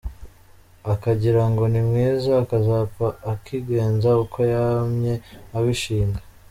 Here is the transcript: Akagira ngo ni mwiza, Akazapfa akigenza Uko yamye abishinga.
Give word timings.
Akagira 0.93 1.41
ngo 1.51 1.63
ni 1.71 1.81
mwiza, 1.87 2.31
Akazapfa 2.43 3.07
akigenza 3.31 4.09
Uko 4.23 4.39
yamye 4.53 5.13
abishinga. 5.57 6.21